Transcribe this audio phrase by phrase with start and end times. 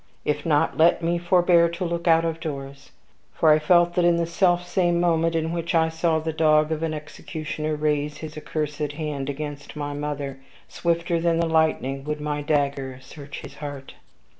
[0.25, 2.89] If not, let me forbear to look out of doors;
[3.35, 6.81] for I felt that in the selfsame moment in which I saw the dog of
[6.81, 12.41] an executioner raise his accursed hand against my mother, swifter than the lightning would my
[12.41, 13.93] dagger search his heart.